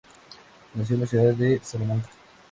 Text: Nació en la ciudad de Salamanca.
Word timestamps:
Nació 0.73 0.95
en 0.95 1.01
la 1.01 1.05
ciudad 1.05 1.33
de 1.35 1.59
Salamanca. 1.59 2.09